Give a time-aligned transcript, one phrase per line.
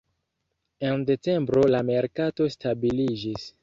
[0.89, 3.51] En decembro la merkato stabiliĝis.